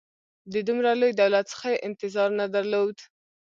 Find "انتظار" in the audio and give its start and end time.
1.87-2.29